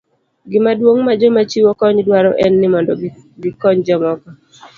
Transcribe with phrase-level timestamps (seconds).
[0.51, 2.93] Gima duong' ma joma chiwo kony dwaro en ni mondo
[3.41, 4.27] gikony jomoko.